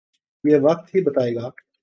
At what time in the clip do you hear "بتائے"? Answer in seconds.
1.01-1.35